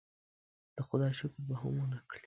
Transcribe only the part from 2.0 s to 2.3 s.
کړي.